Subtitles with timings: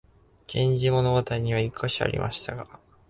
[0.51, 2.65] 「源氏物語」には一カ所ありましたが、